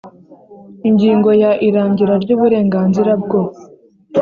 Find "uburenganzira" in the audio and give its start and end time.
2.35-3.11